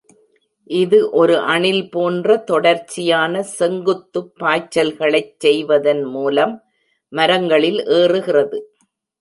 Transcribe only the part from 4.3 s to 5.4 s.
பாய்ச்சல்களைச்